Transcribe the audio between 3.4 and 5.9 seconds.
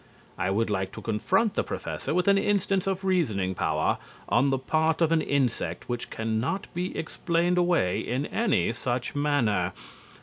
power on the part of an insect